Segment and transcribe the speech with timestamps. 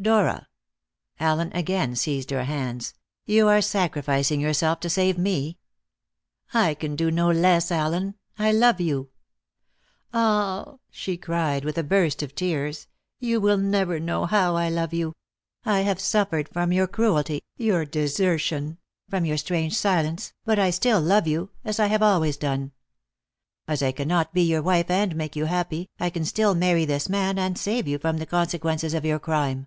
[0.00, 0.46] "Dora"
[1.18, 2.94] Allen again seized her hands
[3.26, 5.58] "you are sacrificing yourself to save me?"
[6.54, 8.14] "I can do no less, Allen.
[8.38, 9.10] I love you.
[10.14, 12.86] Ah!" she cried, with a burst of tears,
[13.18, 15.16] "you will never know how I love you.
[15.64, 18.78] I have suffered from your cruelty, your desertion,
[19.08, 22.70] from your strange silence, but I still love you, as I have always done.
[23.66, 27.08] As I cannot be your wife and make you happy, I can still marry this
[27.08, 29.66] man and save you from the consequences of your crime."